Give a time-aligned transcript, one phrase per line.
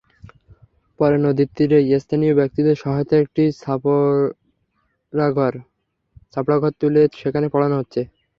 [0.99, 3.43] পরে নদীর তীরেই স্থানীয় ব্যক্তিদের সহায়তায় একটি
[6.33, 8.01] ছাপরাঘর তুলে সেখানে পড়ানো হচ্ছে।